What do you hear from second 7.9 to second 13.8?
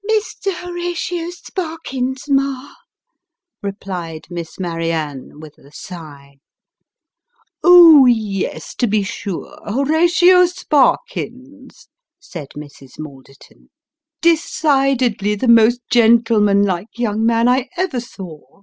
yes, to be sure Horatio Sparkins," said Mrs. Maldertou.